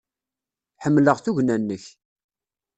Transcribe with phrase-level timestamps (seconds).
[0.83, 1.83] Ḥemmleɣ tugna-nnek.